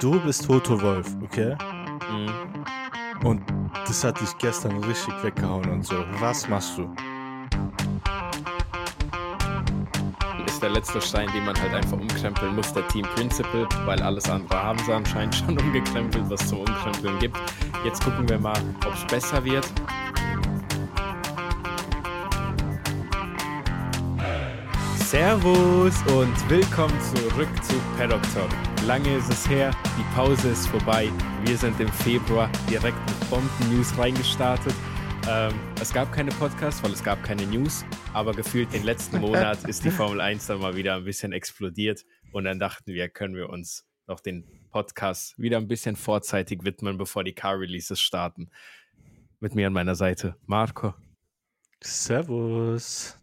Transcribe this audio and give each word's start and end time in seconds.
du 0.00 0.20
bist 0.20 0.46
Toto 0.46 0.80
Wolf, 0.80 1.14
okay? 1.22 1.56
Mhm. 2.10 3.26
Und 3.26 3.42
das 3.86 4.02
hat 4.04 4.20
dich 4.20 4.36
gestern 4.38 4.82
richtig 4.84 5.14
weggehauen 5.22 5.68
und 5.70 5.84
so. 5.84 6.04
Was 6.20 6.48
machst 6.48 6.78
du? 6.78 6.88
Ist 10.46 10.62
der 10.62 10.70
letzte 10.70 11.00
Stein, 11.00 11.28
den 11.32 11.44
man 11.44 11.60
halt 11.60 11.74
einfach 11.74 11.98
umkrempeln 11.98 12.54
muss, 12.54 12.72
der 12.72 12.86
Team 12.88 13.06
Principle, 13.14 13.68
weil 13.84 14.02
alles 14.02 14.28
andere 14.28 14.62
haben 14.62 14.78
sie 14.80 14.92
anscheinend 14.92 15.34
schon 15.46 15.58
umgekrempelt, 15.58 16.24
was 16.28 16.46
zum 16.48 16.60
Umkrempeln 16.60 17.18
gibt. 17.18 17.36
Jetzt 17.84 18.02
gucken 18.02 18.28
wir 18.28 18.38
mal, 18.38 18.60
ob 18.86 18.94
es 18.94 19.04
besser 19.06 19.44
wird. 19.44 19.66
Servus 24.96 25.94
und 26.14 26.50
willkommen 26.50 26.94
zurück 27.00 27.48
zu 27.62 27.74
Paddock 27.98 28.22
Talk. 28.32 28.69
Lange 28.86 29.14
ist 29.14 29.30
es 29.30 29.48
her, 29.48 29.72
die 29.98 30.14
Pause 30.14 30.48
ist 30.48 30.66
vorbei. 30.66 31.10
Wir 31.44 31.56
sind 31.58 31.78
im 31.80 31.88
Februar 31.88 32.50
direkt 32.68 32.98
mit 32.98 33.30
Bomben-News 33.30 33.96
reingestartet. 33.98 34.72
Ähm, 35.28 35.52
es 35.80 35.92
gab 35.92 36.10
keine 36.12 36.30
Podcasts, 36.30 36.82
weil 36.82 36.92
es 36.92 37.04
gab 37.04 37.22
keine 37.22 37.46
News, 37.46 37.84
aber 38.14 38.32
gefühlt 38.32 38.72
den 38.72 38.84
letzten 38.84 39.18
Monat 39.20 39.64
ist 39.64 39.84
die 39.84 39.90
Formel 39.90 40.20
1 40.22 40.46
dann 40.46 40.60
mal 40.60 40.76
wieder 40.76 40.96
ein 40.96 41.04
bisschen 41.04 41.32
explodiert 41.32 42.06
und 42.32 42.44
dann 42.44 42.58
dachten 42.58 42.94
wir, 42.94 43.10
können 43.10 43.34
wir 43.34 43.50
uns 43.50 43.86
noch 44.06 44.20
den 44.20 44.44
Podcast 44.70 45.38
wieder 45.38 45.58
ein 45.58 45.68
bisschen 45.68 45.94
vorzeitig 45.94 46.64
widmen, 46.64 46.96
bevor 46.96 47.22
die 47.22 47.34
Car-Releases 47.34 48.00
starten. 48.00 48.50
Mit 49.40 49.54
mir 49.54 49.66
an 49.66 49.74
meiner 49.74 49.94
Seite 49.94 50.36
Marco. 50.46 50.94
Servus. 51.82 53.19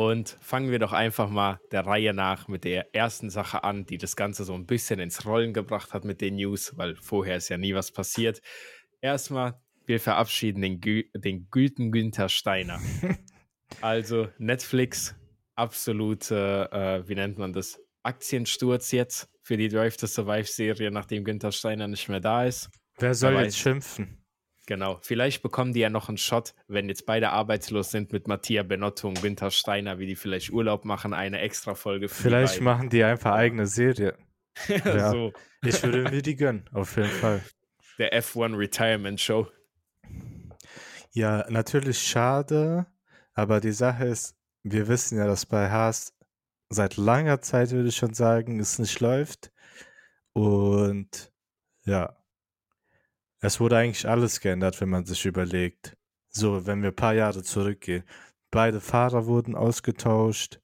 Und 0.00 0.38
fangen 0.40 0.70
wir 0.70 0.78
doch 0.78 0.94
einfach 0.94 1.28
mal 1.28 1.60
der 1.72 1.84
Reihe 1.84 2.14
nach 2.14 2.48
mit 2.48 2.64
der 2.64 2.94
ersten 2.94 3.28
Sache 3.28 3.64
an, 3.64 3.84
die 3.84 3.98
das 3.98 4.16
Ganze 4.16 4.44
so 4.44 4.54
ein 4.54 4.64
bisschen 4.64 4.98
ins 4.98 5.26
Rollen 5.26 5.52
gebracht 5.52 5.92
hat 5.92 6.06
mit 6.06 6.22
den 6.22 6.36
News, 6.36 6.72
weil 6.78 6.96
vorher 6.96 7.36
ist 7.36 7.50
ja 7.50 7.58
nie 7.58 7.74
was 7.74 7.92
passiert. 7.92 8.40
Erstmal, 9.02 9.60
wir 9.84 10.00
verabschieden 10.00 10.62
den, 10.62 10.80
Gü 10.80 11.04
den 11.14 11.48
guten 11.50 11.92
Günther 11.92 12.30
Steiner. 12.30 12.80
also 13.82 14.28
Netflix, 14.38 15.14
absolute, 15.54 16.70
äh, 16.72 17.06
wie 17.06 17.14
nennt 17.14 17.36
man 17.36 17.52
das, 17.52 17.78
Aktiensturz 18.02 18.92
jetzt 18.92 19.28
für 19.42 19.58
die 19.58 19.68
Drive 19.68 19.98
to 19.98 20.06
Survive 20.06 20.46
Serie, 20.46 20.90
nachdem 20.90 21.24
Günther 21.24 21.52
Steiner 21.52 21.88
nicht 21.88 22.08
mehr 22.08 22.20
da 22.20 22.46
ist. 22.46 22.70
Wer 22.96 23.12
soll 23.12 23.34
Wer 23.34 23.42
jetzt 23.42 23.58
schimpfen? 23.58 24.19
Genau, 24.70 25.00
vielleicht 25.02 25.42
bekommen 25.42 25.72
die 25.72 25.80
ja 25.80 25.90
noch 25.90 26.08
einen 26.08 26.16
Shot, 26.16 26.54
wenn 26.68 26.88
jetzt 26.88 27.04
beide 27.04 27.30
arbeitslos 27.30 27.90
sind 27.90 28.12
mit 28.12 28.28
Mattia 28.28 28.62
Benotto 28.62 29.08
und 29.08 29.20
Günther 29.20 29.50
Steiner, 29.50 29.98
wie 29.98 30.06
die 30.06 30.14
vielleicht 30.14 30.52
Urlaub 30.52 30.84
machen, 30.84 31.12
eine 31.12 31.40
extra 31.40 31.74
Folge 31.74 32.08
für 32.08 32.22
Vielleicht 32.22 32.58
die 32.58 32.62
machen 32.62 32.88
die 32.88 33.02
einfach 33.02 33.32
eigene 33.32 33.66
Serie. 33.66 34.16
ja. 34.68 35.10
so, 35.10 35.32
Ich 35.64 35.82
würde 35.82 36.08
mir 36.08 36.22
die 36.22 36.36
gönnen, 36.36 36.70
auf 36.72 36.96
jeden 36.96 37.08
Fall. 37.08 37.42
der 37.98 38.16
F1 38.22 38.56
Retirement 38.56 39.20
Show. 39.20 39.48
Ja, 41.10 41.44
natürlich 41.50 42.00
schade, 42.00 42.86
aber 43.34 43.58
die 43.58 43.72
Sache 43.72 44.04
ist, 44.04 44.36
wir 44.62 44.86
wissen 44.86 45.18
ja, 45.18 45.26
dass 45.26 45.46
bei 45.46 45.68
Haas 45.68 46.16
seit 46.68 46.96
langer 46.96 47.40
Zeit, 47.40 47.72
würde 47.72 47.88
ich 47.88 47.96
schon 47.96 48.14
sagen, 48.14 48.60
es 48.60 48.78
nicht 48.78 49.00
läuft. 49.00 49.50
Und 50.32 51.32
ja, 51.84 52.19
es 53.40 53.60
wurde 53.60 53.78
eigentlich 53.78 54.08
alles 54.08 54.40
geändert, 54.40 54.80
wenn 54.80 54.90
man 54.90 55.06
sich 55.06 55.24
überlegt. 55.26 55.96
So, 56.28 56.66
wenn 56.66 56.82
wir 56.82 56.90
ein 56.90 56.96
paar 56.96 57.14
Jahre 57.14 57.42
zurückgehen. 57.42 58.04
Beide 58.50 58.80
Fahrer 58.80 59.26
wurden 59.26 59.54
ausgetauscht. 59.56 60.60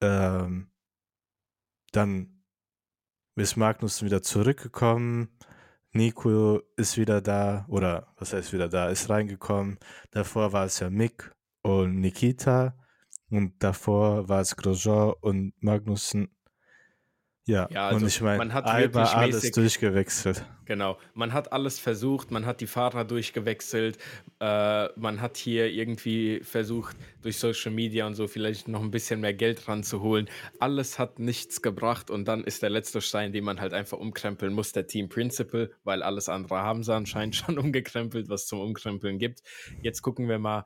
Ähm, 0.00 0.70
dann 1.92 2.44
ist 3.36 3.56
Magnussen 3.56 4.06
wieder 4.06 4.22
zurückgekommen. 4.22 5.28
Nico 5.92 6.60
ist 6.76 6.96
wieder 6.96 7.20
da, 7.20 7.66
oder 7.68 8.12
was 8.16 8.32
heißt 8.32 8.52
wieder 8.52 8.68
da, 8.68 8.88
ist 8.88 9.10
reingekommen. 9.10 9.78
Davor 10.10 10.52
war 10.52 10.64
es 10.66 10.80
ja 10.80 10.90
Mick 10.90 11.34
und 11.62 12.00
Nikita. 12.00 12.76
Und 13.30 13.62
davor 13.62 14.28
war 14.28 14.40
es 14.40 14.56
Grosjean 14.56 15.14
und 15.20 15.54
Magnussen. 15.62 16.28
Ja, 17.44 17.68
Ja, 17.70 17.88
also 17.88 18.04
und 18.04 18.06
ich 18.06 18.20
meine, 18.20 18.38
man 18.38 18.52
hat 18.52 18.66
wirklich 18.66 19.08
alles 19.08 19.50
durchgewechselt. 19.50 20.44
Genau, 20.64 20.96
man 21.14 21.32
hat 21.32 21.52
alles 21.52 21.80
versucht, 21.80 22.30
man 22.30 22.46
hat 22.46 22.60
die 22.60 22.68
Fahrer 22.68 23.04
durchgewechselt, 23.04 23.98
äh, 24.38 24.88
man 24.98 25.20
hat 25.20 25.36
hier 25.36 25.66
irgendwie 25.66 26.40
versucht, 26.44 26.96
durch 27.20 27.38
Social 27.38 27.72
Media 27.72 28.06
und 28.06 28.14
so 28.14 28.28
vielleicht 28.28 28.68
noch 28.68 28.80
ein 28.80 28.92
bisschen 28.92 29.20
mehr 29.20 29.34
Geld 29.34 29.66
ranzuholen. 29.66 30.30
Alles 30.60 31.00
hat 31.00 31.18
nichts 31.18 31.62
gebracht 31.62 32.10
und 32.10 32.26
dann 32.26 32.44
ist 32.44 32.62
der 32.62 32.70
letzte 32.70 33.00
Stein, 33.00 33.32
den 33.32 33.42
man 33.42 33.60
halt 33.60 33.74
einfach 33.74 33.98
umkrempeln 33.98 34.52
muss, 34.52 34.70
der 34.70 34.86
Team 34.86 35.08
Principle, 35.08 35.72
weil 35.82 36.04
alles 36.04 36.28
andere 36.28 36.58
haben 36.58 36.84
sie 36.84 36.94
anscheinend 36.94 37.34
schon 37.36 37.58
umgekrempelt, 37.58 38.28
was 38.28 38.46
zum 38.46 38.60
Umkrempeln 38.60 39.18
gibt. 39.18 39.42
Jetzt 39.82 40.02
gucken 40.02 40.28
wir 40.28 40.38
mal, 40.38 40.64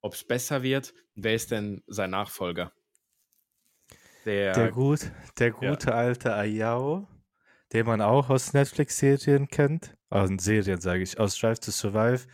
ob 0.00 0.14
es 0.14 0.24
besser 0.24 0.64
wird. 0.64 0.94
Wer 1.14 1.34
ist 1.34 1.52
denn 1.52 1.82
sein 1.86 2.10
Nachfolger? 2.10 2.72
Der, 4.28 4.52
Der, 4.52 4.70
gut, 4.70 5.10
der 5.38 5.50
gute 5.52 5.94
alte 5.94 6.34
Ayao, 6.34 7.08
den 7.72 7.86
man 7.86 8.00
auch 8.02 8.28
aus 8.28 8.52
Netflix-Serien 8.52 9.48
kennt, 9.48 9.96
aus 10.10 10.28
den 10.28 10.38
Serien 10.38 10.80
sage 10.80 11.02
ich, 11.02 11.18
aus 11.18 11.38
Drive 11.38 11.60
to 11.60 11.70
Survive, 11.70 12.26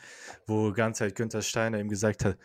wo 0.46 0.72
ganz 0.72 1.00
halt 1.00 1.14
Günther 1.14 1.42
Steiner 1.42 1.78
ihm 1.78 1.88
gesagt 1.88 2.24
hat, 2.24 2.36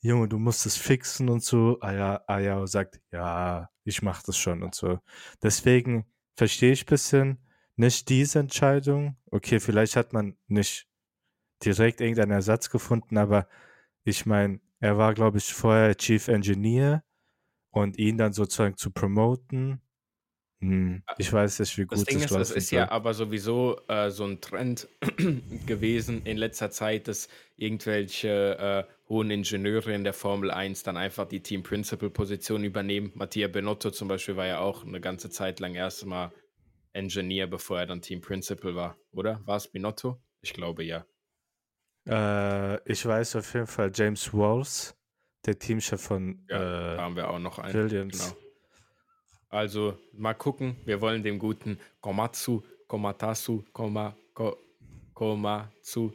Junge, 0.00 0.28
du 0.28 0.38
musst 0.38 0.66
es 0.66 0.76
fixen 0.76 1.28
und 1.30 1.42
so. 1.42 1.78
Aya- 1.80 2.22
Ayao 2.26 2.66
sagt, 2.66 3.00
ja, 3.10 3.70
ich 3.84 4.02
mach 4.02 4.22
das 4.22 4.36
schon 4.36 4.62
und 4.62 4.74
so. 4.74 4.98
Deswegen 5.42 6.04
verstehe 6.36 6.72
ich 6.72 6.82
ein 6.82 6.86
bisschen 6.90 7.38
nicht 7.76 8.08
diese 8.08 8.40
Entscheidung. 8.40 9.16
Okay, 9.30 9.60
vielleicht 9.60 9.96
hat 9.96 10.12
man 10.12 10.36
nicht 10.46 10.88
direkt 11.64 12.00
irgendeinen 12.00 12.32
Ersatz 12.32 12.70
gefunden, 12.70 13.16
aber 13.16 13.48
ich 14.02 14.26
meine, 14.26 14.60
er 14.80 14.98
war, 14.98 15.14
glaube 15.14 15.38
ich, 15.38 15.54
vorher 15.54 15.96
Chief 15.96 16.28
Engineer 16.28 17.02
und 17.74 17.98
ihn 17.98 18.18
dann 18.18 18.32
sozusagen 18.32 18.76
zu 18.76 18.90
promoten, 18.90 19.80
hm, 20.60 21.02
ich 21.18 21.32
weiß 21.32 21.58
nicht, 21.60 21.76
wie 21.76 21.82
gut 21.82 21.98
Das 21.98 22.04
Ding 22.04 22.18
ist, 22.18 22.24
es 22.24 22.30
laufen 22.30 22.56
ist 22.56 22.70
ja 22.70 22.90
aber 22.90 23.12
sowieso 23.12 23.80
äh, 23.88 24.10
so 24.10 24.24
ein 24.24 24.40
Trend 24.40 24.88
gewesen 25.66 26.22
in 26.24 26.38
letzter 26.38 26.70
Zeit, 26.70 27.08
dass 27.08 27.28
irgendwelche 27.56 28.86
äh, 28.88 29.08
hohen 29.08 29.30
Ingenieure 29.30 29.92
in 29.92 30.04
der 30.04 30.14
Formel 30.14 30.50
1 30.50 30.82
dann 30.84 30.96
einfach 30.96 31.26
die 31.26 31.42
Team 31.42 31.62
Principal 31.62 32.08
Position 32.08 32.64
übernehmen. 32.64 33.12
Mattia 33.14 33.48
Benotto 33.48 33.90
zum 33.90 34.08
Beispiel 34.08 34.36
war 34.36 34.46
ja 34.46 34.60
auch 34.60 34.86
eine 34.86 35.00
ganze 35.00 35.28
Zeit 35.28 35.60
lang 35.60 35.74
erstmal 35.74 36.32
Engineer, 36.94 37.46
bevor 37.46 37.80
er 37.80 37.86
dann 37.86 38.00
Team 38.00 38.20
Principal 38.20 38.74
war, 38.74 38.96
oder? 39.12 39.40
War 39.44 39.56
es 39.56 39.68
Benotto? 39.68 40.22
Ich 40.40 40.54
glaube 40.54 40.84
ja. 40.84 41.04
Äh, 42.06 42.90
ich 42.90 43.04
weiß 43.04 43.36
auf 43.36 43.52
jeden 43.54 43.66
Fall 43.66 43.90
James 43.92 44.32
Walls, 44.32 44.96
der 45.46 45.58
Teamchef 45.58 46.00
von 46.00 46.44
Ja, 46.48 46.58
da 46.58 46.94
äh, 46.94 46.98
haben 46.98 47.16
wir 47.16 47.30
auch 47.30 47.38
noch 47.38 47.58
einen. 47.58 47.74
Williams. 47.74 48.18
Genau. 48.34 48.40
Also 49.50 49.98
mal 50.12 50.34
gucken. 50.34 50.76
Wir 50.84 51.00
wollen 51.00 51.22
dem 51.22 51.38
guten 51.38 51.78
Komatsu, 52.00 52.62
Komatasu, 52.88 53.62
Koma, 53.72 54.16
Ko, 54.34 54.56
Komatsu. 55.14 56.12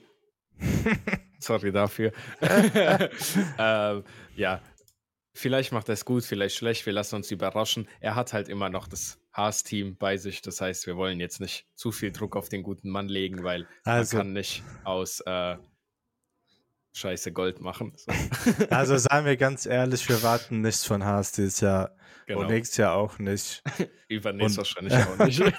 Sorry 1.39 1.71
dafür. 1.71 2.11
ähm, 3.57 4.03
ja, 4.35 4.61
vielleicht 5.33 5.71
macht 5.71 5.87
er 5.89 5.93
es 5.93 6.03
gut, 6.03 6.23
vielleicht 6.25 6.55
schlecht. 6.57 6.85
Wir 6.85 6.91
lassen 6.93 7.15
uns 7.15 7.31
überraschen. 7.31 7.87
Er 8.01 8.15
hat 8.15 8.33
halt 8.33 8.49
immer 8.49 8.69
noch 8.69 8.87
das 8.87 9.17
Haas-Team 9.31 9.95
bei 9.97 10.17
sich. 10.17 10.41
Das 10.41 10.59
heißt, 10.59 10.85
wir 10.85 10.97
wollen 10.97 11.19
jetzt 11.21 11.39
nicht 11.39 11.65
zu 11.75 11.91
viel 11.93 12.11
Druck 12.11 12.35
auf 12.35 12.49
den 12.49 12.61
guten 12.61 12.89
Mann 12.89 13.07
legen, 13.07 13.43
weil 13.43 13.67
Also- 13.85 14.17
man 14.17 14.25
kann 14.25 14.33
nicht 14.33 14.63
aus 14.83 15.21
äh, 15.25 15.55
Scheiße 16.99 17.31
Gold 17.31 17.61
machen. 17.61 17.93
So, 17.95 18.11
Also 18.69 18.97
sagen 18.97 19.25
wir 19.25 19.37
ganz 19.37 19.65
ehrlich, 19.65 20.07
wir 20.09 20.21
warten 20.21 20.61
nichts 20.61 20.85
von 20.85 21.03
Haas 21.05 21.31
dieses 21.31 21.61
Jahr 21.61 21.95
genau. 22.25 22.41
und 22.41 22.47
nächstes 22.47 22.77
Jahr 22.77 22.95
auch 22.95 23.17
nicht. 23.19 23.63
Übernächst 24.07 24.57
wahrscheinlich 24.57 24.93
auch 24.93 25.17
nicht. 25.25 25.41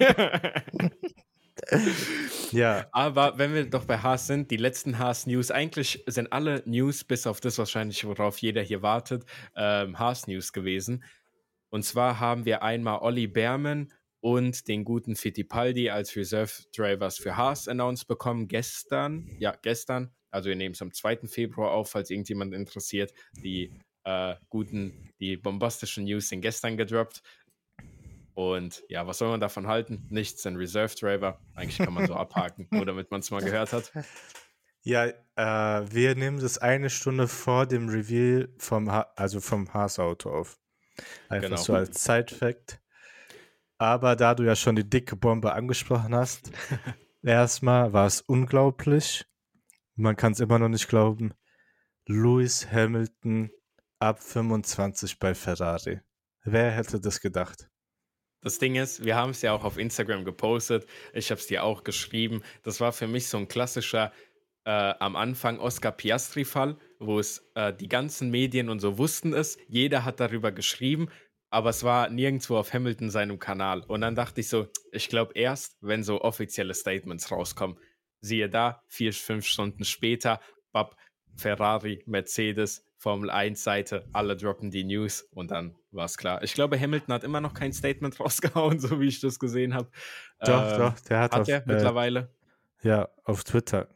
Ja, 2.53 2.87
Aber 2.93 3.37
wenn 3.37 3.53
wir 3.53 3.69
doch 3.69 3.85
bei 3.85 3.99
Haas 3.99 4.27
sind, 4.27 4.51
die 4.51 4.57
letzten 4.57 4.99
Haas-News, 4.99 5.51
eigentlich 5.51 6.03
sind 6.07 6.33
alle 6.33 6.63
News, 6.65 7.05
bis 7.05 7.27
auf 7.27 7.39
das 7.41 7.59
wahrscheinlich, 7.59 8.05
worauf 8.07 8.39
jeder 8.39 8.63
hier 8.63 8.81
wartet, 8.81 9.27
ähm, 9.55 9.99
Haas-News 9.99 10.55
gewesen. 10.55 11.05
Und 11.69 11.85
zwar 11.85 12.19
haben 12.19 12.47
wir 12.47 12.63
einmal 12.63 13.01
Olli 13.01 13.27
Berman 13.27 13.93
und 14.21 14.69
den 14.69 14.85
guten 14.85 15.17
Fittipaldi 15.17 15.91
als 15.91 16.17
Reserve-Drivers 16.17 17.19
für 17.19 17.37
Haas 17.37 17.69
announced 17.69 18.09
bekommen 18.09 18.49
gestern. 18.49 19.29
Ja, 19.39 19.55
gestern. 19.61 20.15
Also 20.31 20.49
wir 20.49 20.57
nehmen 20.57 20.75
es 20.75 20.83
am 20.83 20.93
2. 20.93 21.29
Februar 21.29 21.73
auf, 21.73 21.91
falls 21.91 22.11
irgendjemand 22.11 22.55
interessiert. 22.55 23.13
Die 23.43 23.73
äh, 24.05 24.35
guten, 24.49 25.11
die 25.21 25.37
bombastischen 25.37 26.05
News 26.05 26.29
sind 26.29 26.41
gestern 26.41 26.77
gedroppt. 26.77 27.23
Und 28.35 28.83
ja, 28.89 29.07
was 29.07 29.19
soll 29.19 29.29
man 29.29 29.41
davon 29.41 29.67
halten? 29.67 30.07
Nichts, 30.09 30.47
ein 30.47 30.57
Reserve-Driver. 30.57 31.41
Eigentlich 31.55 31.79
kann 31.79 31.93
man 31.93 32.07
so 32.07 32.15
abhaken, 32.17 32.69
nur 32.71 32.87
damit 32.87 33.11
man 33.11 33.21
es 33.21 33.31
mal 33.31 33.43
gehört 33.43 33.73
hat. 33.73 33.93
ja, 34.83 35.07
äh, 35.07 35.93
wir 35.93 36.15
nehmen 36.15 36.41
das 36.41 36.59
eine 36.59 36.91
Stunde 36.91 37.29
vor 37.29 37.67
dem 37.67 37.89
Reveal 37.89 38.49
vom, 38.59 38.91
ha 38.91 39.13
also 39.17 39.41
vom 39.41 39.73
Haas-Auto 39.75 40.31
auf. 40.31 40.59
Einfach 41.29 41.51
Genau. 41.51 41.61
so 41.61 41.75
als 41.75 42.03
Side-Fact. 42.05 42.81
Aber 43.79 44.15
da 44.15 44.35
du 44.35 44.45
ja 44.45 44.55
schon 44.57 44.77
die 44.77 44.89
dicke 44.89 45.17
Bombe 45.17 45.53
angesprochen 45.53 46.15
hast, 46.15 46.51
erstmal 47.23 47.93
war 47.93 48.07
es 48.07 48.21
unglaublich. 48.21 49.25
Man 50.01 50.17
kann 50.17 50.33
es 50.33 50.41
immer 50.41 50.59
noch 50.59 50.71
nicht 50.71 50.89
glauben. 50.89 51.35
Lewis 52.07 52.67
Hamilton 52.73 53.51
ab 53.99 54.23
25 54.23 55.19
bei 55.19 55.35
Ferrari. 55.35 56.01
Wer 56.43 56.71
hätte 56.71 57.03
das 57.03 57.21
gedacht? 57.21 57.69
Das 58.41 58.59
Ding 58.59 58.77
ist, 58.77 59.05
wir 59.05 59.15
haben 59.17 59.29
es 59.29 59.43
ja 59.43 59.53
auch 59.53 59.63
auf 59.63 59.77
Instagram 59.77 60.25
gepostet. 60.25 60.87
Ich 61.13 61.31
habe 61.31 61.39
es 61.39 61.49
dir 61.49 61.65
auch 61.65 61.85
geschrieben. 61.85 62.41
Das 62.63 62.81
war 62.81 62.93
für 62.93 63.09
mich 63.09 63.29
so 63.29 63.37
ein 63.37 63.49
klassischer 63.49 64.11
äh, 64.65 64.71
am 64.71 65.17
Anfang 65.17 65.59
Oscar 65.59 65.93
Piastri-Fall, 65.93 66.79
wo 66.99 67.19
es 67.19 67.51
äh, 67.55 67.75
die 67.75 67.89
ganzen 67.89 68.31
Medien 68.31 68.71
und 68.71 68.81
so 68.81 68.97
wussten 68.97 69.35
es. 69.35 69.59
Jeder 69.69 70.07
hat 70.07 70.19
darüber 70.19 70.51
geschrieben, 70.51 71.11
aber 71.51 71.69
es 71.69 71.85
war 71.85 72.09
nirgendwo 72.09 72.57
auf 72.57 72.73
Hamilton 72.73 73.11
seinem 73.11 73.39
Kanal. 73.39 73.83
Und 73.83 74.01
dann 74.01 74.15
dachte 74.15 74.41
ich 74.41 74.49
so, 74.49 74.69
ich 74.93 75.11
glaube 75.11 75.35
erst, 75.35 75.77
wenn 75.83 76.03
so 76.03 76.23
offizielle 76.23 76.73
Statements 76.73 77.31
rauskommen. 77.31 77.77
Siehe 78.21 78.49
da, 78.49 78.83
vier, 78.87 79.13
fünf 79.13 79.47
Stunden 79.47 79.85
später, 79.85 80.41
Bab, 80.73 80.97
Ferrari, 81.37 82.03
Mercedes, 82.07 82.85
Formel 82.97 83.31
1 83.31 83.65
Seite, 83.65 84.07
alle 84.13 84.37
droppen 84.37 84.71
die 84.71 84.85
News 84.85 85.23
und 85.33 85.51
dann 85.51 85.75
war 85.91 86.05
es 86.05 86.19
klar. 86.19 86.43
Ich 86.43 86.53
glaube, 86.53 86.79
Hamilton 86.79 87.15
hat 87.15 87.25
immer 87.25 87.41
noch 87.41 87.55
kein 87.55 87.73
Statement 87.73 88.21
rausgehauen, 88.21 88.79
so 88.79 89.01
wie 89.01 89.07
ich 89.07 89.21
das 89.21 89.39
gesehen 89.39 89.75
habe. 89.75 89.91
Doch, 90.41 90.73
ähm, 90.73 90.79
doch, 90.79 91.01
der 91.01 91.21
hat, 91.21 91.33
hat 91.33 91.41
auf, 91.41 91.49
er 91.49 91.59
äh, 91.59 91.63
mittlerweile. 91.65 92.35
Ja, 92.83 93.09
auf 93.25 93.43
Twitter. 93.45 93.89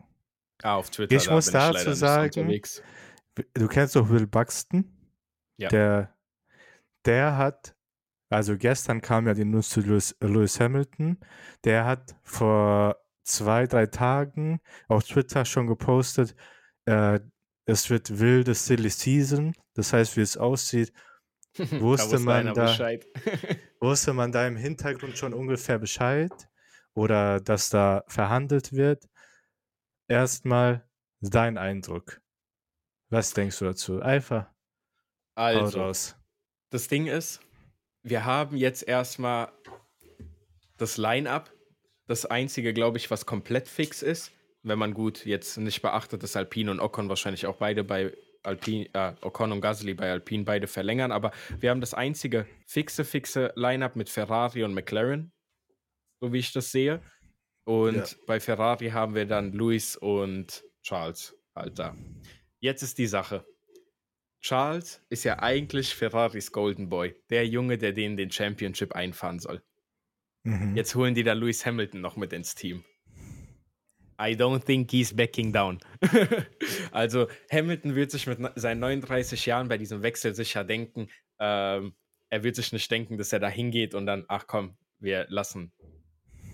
Ah, 0.62 0.76
auf 0.76 0.90
Twitter. 0.90 1.14
Ich 1.14 1.28
muss 1.28 1.50
dazu 1.50 1.90
ich 1.90 1.96
sagen, 1.96 2.60
du 3.54 3.68
kennst 3.68 3.94
doch 3.94 4.08
Will 4.08 4.26
Buxton? 4.26 4.90
Ja. 5.58 5.68
Der, 5.68 6.16
der 7.04 7.36
hat, 7.36 7.76
also 8.30 8.56
gestern 8.56 9.02
kam 9.02 9.26
ja 9.26 9.34
die 9.34 9.44
News 9.44 9.68
zu 9.68 9.80
Lewis, 9.80 10.16
Lewis 10.20 10.58
Hamilton, 10.58 11.18
der 11.64 11.84
hat 11.84 12.16
vor 12.22 13.03
zwei, 13.24 13.66
drei 13.66 13.86
Tagen 13.86 14.60
auf 14.88 15.04
Twitter 15.04 15.44
schon 15.44 15.66
gepostet, 15.66 16.34
äh, 16.86 17.20
es 17.66 17.88
wird 17.90 18.18
wilde 18.18 18.54
Silly 18.54 18.90
Season. 18.90 19.54
Das 19.74 19.92
heißt, 19.92 20.16
wie 20.16 20.20
es 20.20 20.36
aussieht, 20.36 20.92
wusste 21.80 22.18
man 22.18 22.52
da, 22.52 22.76
wusste 23.80 24.12
man 24.12 24.32
da 24.32 24.46
im 24.46 24.56
Hintergrund 24.56 25.16
schon 25.16 25.32
ungefähr 25.32 25.78
Bescheid 25.78 26.32
oder 26.94 27.40
dass 27.40 27.70
da 27.70 28.04
verhandelt 28.08 28.72
wird. 28.72 29.08
Erstmal 30.08 30.86
dein 31.20 31.56
Eindruck. 31.56 32.20
Was 33.08 33.32
denkst 33.32 33.58
du 33.58 33.64
dazu? 33.66 34.00
Einfach 34.00 34.54
also. 35.34 35.92
Das 36.70 36.88
Ding 36.88 37.06
ist, 37.06 37.40
wir 38.02 38.24
haben 38.24 38.56
jetzt 38.56 38.82
erstmal 38.82 39.52
das 40.76 40.96
Line-up. 40.96 41.53
Das 42.06 42.26
einzige, 42.26 42.74
glaube 42.74 42.98
ich, 42.98 43.10
was 43.10 43.26
komplett 43.26 43.68
fix 43.68 44.02
ist 44.02 44.32
wenn 44.64 44.78
man 44.78 44.94
gut 44.94 45.24
jetzt 45.26 45.58
nicht 45.58 45.82
beachtet, 45.82 46.22
dass 46.22 46.36
Alpine 46.36 46.70
und 46.70 46.80
Ocon 46.80 47.08
wahrscheinlich 47.08 47.46
auch 47.46 47.56
beide 47.56 47.84
bei 47.84 48.16
Alpine, 48.42 48.88
äh, 48.92 49.12
Ocon 49.20 49.52
und 49.52 49.60
Gasly 49.60 49.94
bei 49.94 50.10
Alpine 50.10 50.44
beide 50.44 50.66
verlängern, 50.66 51.12
aber 51.12 51.32
wir 51.60 51.70
haben 51.70 51.80
das 51.80 51.94
einzige 51.94 52.46
fixe, 52.66 53.04
fixe 53.04 53.52
Lineup 53.54 53.94
mit 53.94 54.08
Ferrari 54.08 54.64
und 54.64 54.74
McLaren, 54.74 55.32
so 56.20 56.32
wie 56.32 56.38
ich 56.38 56.52
das 56.52 56.72
sehe. 56.72 57.00
Und 57.66 57.96
ja. 57.96 58.06
bei 58.26 58.40
Ferrari 58.40 58.90
haben 58.90 59.14
wir 59.14 59.26
dann 59.26 59.52
Luis 59.52 59.96
und 59.96 60.64
Charles 60.82 61.34
halt 61.54 61.78
da. 61.78 61.96
Jetzt 62.60 62.82
ist 62.82 62.98
die 62.98 63.06
Sache. 63.06 63.46
Charles 64.42 65.02
ist 65.08 65.24
ja 65.24 65.38
eigentlich 65.38 65.94
Ferraris 65.94 66.52
Golden 66.52 66.90
Boy, 66.90 67.14
der 67.30 67.46
Junge, 67.46 67.78
der 67.78 67.92
denen 67.92 68.18
den 68.18 68.30
Championship 68.30 68.94
einfahren 68.94 69.38
soll. 69.38 69.62
Mhm. 70.44 70.76
Jetzt 70.76 70.94
holen 70.94 71.14
die 71.14 71.24
da 71.24 71.32
Lewis 71.32 71.66
Hamilton 71.66 72.00
noch 72.00 72.16
mit 72.16 72.32
ins 72.32 72.54
Team. 72.54 72.84
I 74.20 74.36
don't 74.36 74.64
think 74.64 74.90
he's 74.90 75.14
backing 75.14 75.52
down. 75.52 75.80
also 76.92 77.26
Hamilton 77.50 77.96
wird 77.96 78.10
sich 78.10 78.26
mit 78.26 78.38
seinen 78.54 78.78
39 78.78 79.44
Jahren 79.46 79.68
bei 79.68 79.78
diesem 79.78 80.02
Wechsel 80.02 80.34
sicher 80.34 80.62
denken, 80.62 81.08
ähm, 81.40 81.94
er 82.30 82.42
wird 82.42 82.56
sich 82.56 82.72
nicht 82.72 82.90
denken, 82.90 83.18
dass 83.18 83.32
er 83.32 83.40
da 83.40 83.48
hingeht 83.48 83.94
und 83.94 84.06
dann, 84.06 84.24
ach 84.28 84.46
komm, 84.46 84.76
wir 84.98 85.26
lassen 85.28 85.72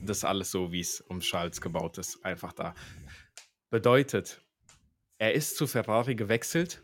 das 0.02 0.24
alles 0.24 0.50
so, 0.50 0.72
wie 0.72 0.80
es 0.80 1.00
um 1.00 1.20
Charles 1.20 1.60
gebaut 1.60 1.98
ist, 1.98 2.24
einfach 2.24 2.52
da. 2.52 2.74
Bedeutet, 3.70 4.42
er 5.18 5.34
ist 5.34 5.56
zu 5.56 5.66
Ferrari 5.66 6.14
gewechselt 6.14 6.82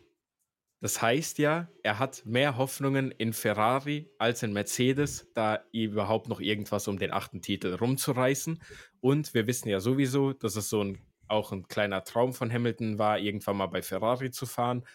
das 0.79 1.01
heißt 1.01 1.39
ja, 1.39 1.69
er 1.81 1.97
hat 1.97 2.23
mehr 2.25 2.57
Hoffnungen 2.57 3.09
in 3.09 3.33
Ferrari 3.33 4.11
als 4.19 4.43
in 4.43 4.53
Mercedes, 4.53 5.27
da 5.33 5.63
überhaupt 5.71 6.27
noch 6.27 6.39
irgendwas 6.39 6.87
um 6.87 6.99
den 6.99 7.11
achten 7.11 7.41
Titel 7.41 7.73
rumzureißen. 7.73 8.61
Und 8.99 9.33
wir 9.33 9.47
wissen 9.47 9.69
ja 9.69 9.79
sowieso, 9.79 10.33
dass 10.33 10.55
es 10.55 10.69
so 10.69 10.83
ein, 10.83 10.99
auch 11.27 11.51
ein 11.51 11.67
kleiner 11.67 12.03
Traum 12.03 12.33
von 12.33 12.51
Hamilton 12.53 12.99
war, 12.99 13.17
irgendwann 13.17 13.57
mal 13.57 13.67
bei 13.67 13.81
Ferrari 13.81 14.29
zu 14.29 14.45
fahren. 14.45 14.85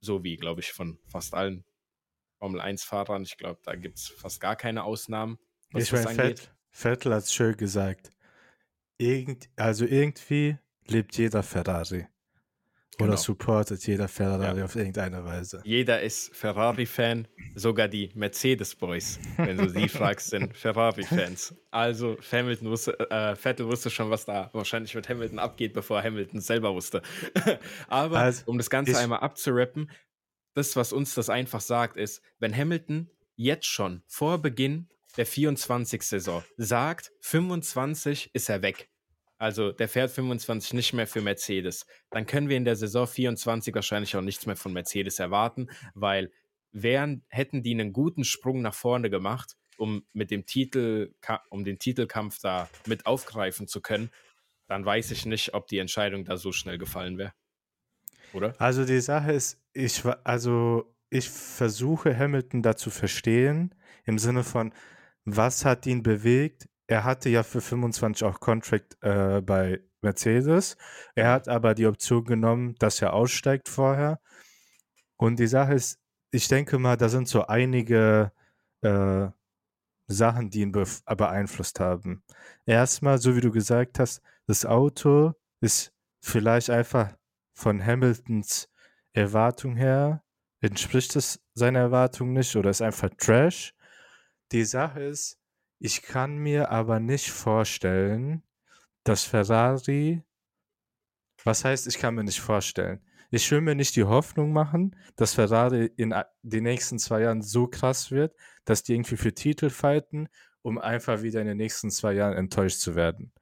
So 0.00 0.24
wie, 0.24 0.36
glaube 0.36 0.62
ich, 0.62 0.72
von 0.72 0.98
fast 1.06 1.34
allen 1.34 1.64
Formel 2.38 2.60
1-Fahrern. 2.60 3.22
Ich 3.22 3.36
glaube, 3.36 3.60
da 3.62 3.74
gibt 3.74 3.98
es 3.98 4.08
fast 4.08 4.40
gar 4.40 4.56
keine 4.56 4.84
Ausnahmen. 4.84 5.38
Was 5.70 5.84
ich 5.84 5.92
meine, 5.92 6.16
Vett, 6.16 6.54
Vettel 6.70 7.14
hat 7.14 7.24
es 7.24 7.34
schön 7.34 7.56
gesagt. 7.56 8.10
Irgend, 8.98 9.50
also 9.56 9.84
irgendwie 9.84 10.56
lebt 10.86 11.18
jeder 11.18 11.42
Ferrari. 11.42 12.06
Oder 12.98 13.08
genau. 13.08 13.16
supportet 13.16 13.86
jeder 13.86 14.08
Ferrari 14.08 14.58
ja. 14.58 14.64
auf 14.64 14.74
irgendeine 14.74 15.22
Weise. 15.22 15.60
Jeder 15.64 16.00
ist 16.00 16.34
Ferrari-Fan, 16.34 17.28
sogar 17.54 17.88
die 17.88 18.10
Mercedes-Boys, 18.14 19.18
wenn 19.36 19.58
du 19.58 19.68
sie 19.68 19.88
fragst, 19.90 20.30
sind 20.30 20.56
Ferrari-Fans. 20.56 21.54
Also 21.70 22.16
Hamilton 22.32 22.70
wusste, 22.70 22.98
äh, 23.10 23.36
Vettel 23.36 23.66
wusste 23.66 23.90
schon, 23.90 24.08
was 24.08 24.24
da 24.24 24.48
wahrscheinlich 24.54 24.94
mit 24.94 25.10
Hamilton 25.10 25.38
abgeht, 25.38 25.74
bevor 25.74 26.02
Hamilton 26.02 26.40
selber 26.40 26.74
wusste. 26.74 27.02
Aber 27.88 28.18
also, 28.18 28.44
um 28.46 28.56
das 28.56 28.70
Ganze 28.70 28.98
einmal 28.98 29.20
abzurappen, 29.20 29.90
das, 30.54 30.74
was 30.74 30.94
uns 30.94 31.14
das 31.14 31.28
einfach 31.28 31.60
sagt, 31.60 31.98
ist, 31.98 32.22
wenn 32.38 32.56
Hamilton 32.56 33.10
jetzt 33.34 33.66
schon 33.66 34.02
vor 34.06 34.38
Beginn 34.38 34.88
der 35.18 35.26
24-Saison 35.26 36.42
sagt, 36.56 37.12
25 37.20 38.30
ist 38.32 38.48
er 38.48 38.62
weg, 38.62 38.88
also 39.38 39.72
der 39.72 39.88
fährt 39.88 40.10
25 40.10 40.72
nicht 40.74 40.92
mehr 40.92 41.06
für 41.06 41.20
Mercedes. 41.20 41.86
Dann 42.10 42.26
können 42.26 42.48
wir 42.48 42.56
in 42.56 42.64
der 42.64 42.76
Saison 42.76 43.06
24 43.06 43.74
wahrscheinlich 43.74 44.16
auch 44.16 44.22
nichts 44.22 44.46
mehr 44.46 44.56
von 44.56 44.72
Mercedes 44.72 45.18
erwarten, 45.18 45.68
weil 45.94 46.30
wären, 46.72 47.24
hätten 47.28 47.62
die 47.62 47.72
einen 47.72 47.92
guten 47.92 48.24
Sprung 48.24 48.62
nach 48.62 48.74
vorne 48.74 49.10
gemacht, 49.10 49.56
um 49.76 50.04
mit 50.12 50.30
dem 50.30 50.46
Titel, 50.46 51.14
um 51.50 51.64
den 51.64 51.78
Titelkampf 51.78 52.38
da 52.40 52.68
mit 52.86 53.06
aufgreifen 53.06 53.68
zu 53.68 53.80
können, 53.80 54.10
dann 54.68 54.84
weiß 54.84 55.10
ich 55.10 55.26
nicht, 55.26 55.54
ob 55.54 55.68
die 55.68 55.78
Entscheidung 55.78 56.24
da 56.24 56.36
so 56.36 56.52
schnell 56.52 56.78
gefallen 56.78 57.18
wäre. 57.18 57.32
Oder? 58.32 58.54
Also 58.58 58.84
die 58.84 59.00
Sache 59.00 59.32
ist, 59.32 59.60
ich 59.72 60.02
also 60.24 60.92
ich 61.10 61.30
versuche 61.30 62.16
Hamilton 62.16 62.62
da 62.62 62.76
zu 62.76 62.90
verstehen, 62.90 63.74
im 64.04 64.18
Sinne 64.18 64.44
von, 64.44 64.72
was 65.24 65.64
hat 65.64 65.86
ihn 65.86 66.02
bewegt, 66.02 66.68
er 66.86 67.04
hatte 67.04 67.28
ja 67.28 67.42
für 67.42 67.60
25 67.60 68.26
auch 68.26 68.40
Contract 68.40 68.96
äh, 69.02 69.40
bei 69.40 69.80
Mercedes. 70.02 70.76
Er 71.14 71.32
hat 71.32 71.48
aber 71.48 71.74
die 71.74 71.86
Option 71.86 72.24
genommen, 72.24 72.74
dass 72.78 73.02
er 73.02 73.12
aussteigt 73.12 73.68
vorher. 73.68 74.20
Und 75.16 75.38
die 75.38 75.46
Sache 75.46 75.74
ist, 75.74 75.98
ich 76.30 76.48
denke 76.48 76.78
mal, 76.78 76.96
da 76.96 77.08
sind 77.08 77.28
so 77.28 77.46
einige 77.46 78.32
äh, 78.82 79.28
Sachen, 80.06 80.50
die 80.50 80.60
ihn 80.60 80.72
beeinflusst 80.72 81.80
haben. 81.80 82.22
Erstmal, 82.66 83.18
so 83.18 83.34
wie 83.34 83.40
du 83.40 83.50
gesagt 83.50 83.98
hast, 83.98 84.22
das 84.46 84.64
Auto 84.64 85.32
ist 85.60 85.92
vielleicht 86.20 86.70
einfach 86.70 87.16
von 87.54 87.84
Hamiltons 87.84 88.68
Erwartung 89.12 89.76
her, 89.76 90.22
entspricht 90.60 91.16
es 91.16 91.40
seiner 91.54 91.80
Erwartung 91.80 92.32
nicht 92.34 92.54
oder 92.54 92.70
ist 92.70 92.82
einfach 92.82 93.10
Trash. 93.16 93.74
Die 94.52 94.64
Sache 94.64 95.02
ist, 95.02 95.38
ich 95.78 96.02
kann 96.02 96.38
mir 96.38 96.70
aber 96.70 97.00
nicht 97.00 97.30
vorstellen, 97.30 98.42
dass 99.04 99.24
Ferrari 99.24 100.24
was 101.46 101.64
heißt, 101.64 101.86
ich 101.86 101.98
kann 101.98 102.16
mir 102.16 102.24
nicht 102.24 102.40
vorstellen? 102.40 103.00
Ich 103.30 103.48
will 103.52 103.60
mir 103.60 103.76
nicht 103.76 103.94
die 103.94 104.04
Hoffnung 104.04 104.52
machen, 104.52 104.96
dass 105.14 105.34
Ferrari 105.34 105.86
in 105.96 106.12
den 106.42 106.64
nächsten 106.64 106.98
zwei 106.98 107.22
Jahren 107.22 107.40
so 107.40 107.68
krass 107.68 108.10
wird, 108.10 108.34
dass 108.64 108.82
die 108.82 108.94
irgendwie 108.94 109.16
für 109.16 109.32
Titel 109.32 109.70
fighten, 109.70 110.28
um 110.62 110.78
einfach 110.78 111.22
wieder 111.22 111.40
in 111.40 111.46
den 111.46 111.56
nächsten 111.56 111.90
zwei 111.90 112.14
Jahren 112.14 112.36
enttäuscht 112.36 112.80
zu 112.80 112.96
werden. 112.96 113.32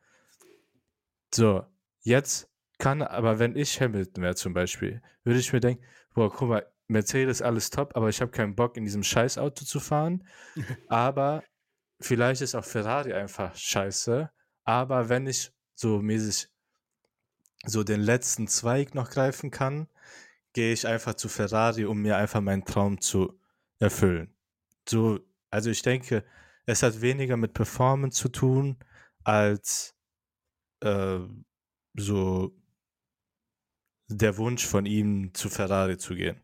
So, 1.35 1.65
jetzt 2.03 2.51
kann, 2.79 3.01
aber 3.01 3.39
wenn 3.39 3.57
ich 3.57 3.81
Hamilton 3.81 4.23
wäre 4.23 4.35
zum 4.35 4.53
Beispiel, 4.53 5.01
würde 5.23 5.41
ich 5.41 5.53
mir 5.53 5.61
denken, 5.61 5.83
boah, 6.15 6.31
guck 6.31 6.49
mal, 6.49 6.67
Mercedes 6.87 7.41
alles 7.41 7.71
top, 7.71 7.97
aber 7.97 8.11
ich 8.11 8.21
habe 8.21 8.31
keinen 8.31 8.55
Bock 8.55 8.77
in 8.77 8.85
diesem 8.85 9.03
Scheißauto 9.03 9.65
zu 9.65 9.81
fahren. 9.81 10.27
aber 10.89 11.43
vielleicht 12.05 12.43
ist 12.43 12.55
auch 12.55 12.65
Ferrari 12.65 13.13
einfach 13.13 13.55
scheiße, 13.57 14.31
aber 14.65 15.09
wenn 15.09 15.27
ich 15.27 15.53
so 15.75 16.01
mäßig 16.01 16.49
so 17.67 17.83
den 17.83 18.01
letzten 18.01 18.47
Zweig 18.47 18.95
noch 18.95 19.11
greifen 19.11 19.51
kann, 19.51 19.89
gehe 20.53 20.73
ich 20.73 20.87
einfach 20.87 21.15
zu 21.15 21.29
Ferrari, 21.29 21.87
um 21.87 22.03
mir 22.03 22.17
einfach 22.17 22.41
meinen 22.41 22.65
Traum 22.65 23.01
zu 23.01 23.41
erfüllen. 23.79 24.35
So, 24.89 25.21
also 25.51 25.71
ich 25.71 25.83
denke, 25.83 26.25
es 26.67 26.83
hat 26.83 27.01
weniger 27.01 27.37
mit 27.37 27.55
Performance 27.55 28.21
zu 28.21 28.29
tun, 28.29 28.79
als 29.25 29.97
äh, 30.81 31.21
so 31.95 32.55
der 34.09 34.37
Wunsch 34.37 34.67
von 34.67 34.85
ihm 34.85 35.33
zu 35.33 35.49
Ferrari 35.49 35.97
zu 35.97 36.15
gehen. 36.15 36.44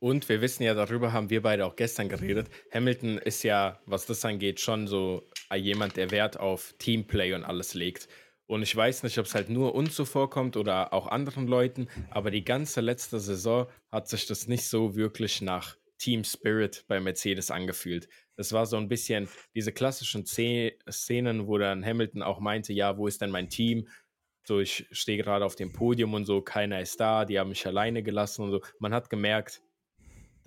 Und 0.00 0.28
wir 0.28 0.40
wissen 0.40 0.62
ja, 0.62 0.74
darüber 0.74 1.12
haben 1.12 1.28
wir 1.28 1.42
beide 1.42 1.66
auch 1.66 1.74
gestern 1.74 2.08
geredet. 2.08 2.48
Hamilton 2.72 3.18
ist 3.18 3.42
ja, 3.42 3.80
was 3.84 4.06
das 4.06 4.24
angeht, 4.24 4.60
schon 4.60 4.86
so 4.86 5.28
jemand, 5.54 5.96
der 5.96 6.10
Wert 6.10 6.38
auf 6.38 6.74
Teamplay 6.78 7.34
und 7.34 7.44
alles 7.44 7.74
legt. 7.74 8.08
Und 8.46 8.62
ich 8.62 8.74
weiß 8.74 9.02
nicht, 9.02 9.18
ob 9.18 9.26
es 9.26 9.34
halt 9.34 9.50
nur 9.50 9.74
uns 9.74 9.94
so 9.94 10.04
vorkommt 10.04 10.56
oder 10.56 10.92
auch 10.94 11.06
anderen 11.06 11.46
Leuten, 11.46 11.88
aber 12.10 12.30
die 12.30 12.44
ganze 12.44 12.80
letzte 12.80 13.20
Saison 13.20 13.66
hat 13.90 14.08
sich 14.08 14.26
das 14.26 14.46
nicht 14.46 14.66
so 14.68 14.96
wirklich 14.96 15.42
nach 15.42 15.76
Team 15.98 16.24
Spirit 16.24 16.84
bei 16.88 17.00
Mercedes 17.00 17.50
angefühlt. 17.50 18.08
Das 18.36 18.52
war 18.52 18.66
so 18.66 18.76
ein 18.76 18.88
bisschen 18.88 19.28
diese 19.54 19.72
klassischen 19.72 20.24
Szenen, 20.24 21.46
wo 21.46 21.58
dann 21.58 21.84
Hamilton 21.84 22.22
auch 22.22 22.38
meinte, 22.38 22.72
ja, 22.72 22.96
wo 22.96 23.08
ist 23.08 23.20
denn 23.20 23.30
mein 23.30 23.50
Team? 23.50 23.88
So, 24.46 24.60
ich 24.60 24.86
stehe 24.92 25.22
gerade 25.22 25.44
auf 25.44 25.56
dem 25.56 25.72
Podium 25.72 26.14
und 26.14 26.24
so, 26.24 26.40
keiner 26.40 26.80
ist 26.80 27.00
da, 27.00 27.24
die 27.24 27.38
haben 27.38 27.50
mich 27.50 27.66
alleine 27.66 28.02
gelassen 28.02 28.44
und 28.44 28.50
so. 28.52 28.62
Man 28.78 28.94
hat 28.94 29.10
gemerkt, 29.10 29.60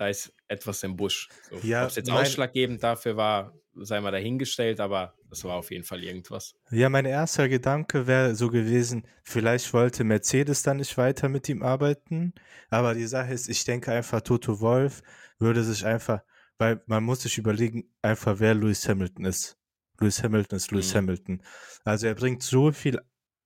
da 0.01 0.07
ist 0.07 0.33
etwas 0.47 0.81
im 0.81 0.95
Busch. 0.95 1.29
So, 1.47 1.57
ja, 1.57 1.83
Ob 1.83 1.89
es 1.89 1.95
jetzt 1.95 2.09
mein, 2.09 2.23
ausschlaggebend 2.23 2.81
dafür 2.81 3.17
war, 3.17 3.53
sei 3.75 4.01
mal 4.01 4.09
dahingestellt, 4.09 4.79
aber 4.79 5.13
das 5.29 5.43
war 5.43 5.57
auf 5.57 5.69
jeden 5.69 5.83
Fall 5.83 6.03
irgendwas. 6.03 6.55
Ja, 6.71 6.89
mein 6.89 7.05
erster 7.05 7.47
Gedanke 7.47 8.07
wäre 8.07 8.33
so 8.33 8.49
gewesen, 8.49 9.05
vielleicht 9.21 9.71
wollte 9.75 10.03
Mercedes 10.03 10.63
dann 10.63 10.77
nicht 10.77 10.97
weiter 10.97 11.29
mit 11.29 11.47
ihm 11.49 11.61
arbeiten, 11.61 12.33
aber 12.71 12.95
die 12.95 13.05
Sache 13.05 13.31
ist, 13.31 13.47
ich 13.47 13.63
denke 13.63 13.91
einfach, 13.91 14.21
Toto 14.21 14.59
Wolf 14.59 15.03
würde 15.37 15.63
sich 15.63 15.85
einfach, 15.85 16.21
weil 16.57 16.81
man 16.87 17.03
muss 17.03 17.21
sich 17.21 17.37
überlegen, 17.37 17.83
einfach 18.01 18.39
wer 18.39 18.55
Lewis 18.55 18.89
Hamilton 18.89 19.25
ist. 19.25 19.59
Lewis 19.99 20.23
Hamilton 20.23 20.57
ist 20.57 20.71
Lewis 20.71 20.91
mhm. 20.95 20.97
Hamilton. 20.97 21.43
Also 21.85 22.07
er 22.07 22.15
bringt 22.15 22.41
so 22.41 22.71
viel 22.71 22.99